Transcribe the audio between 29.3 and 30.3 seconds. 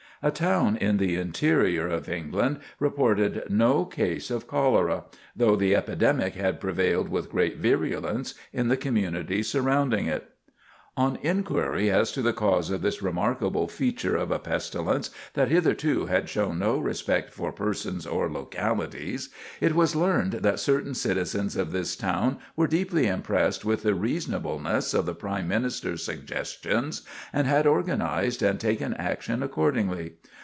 accordingly.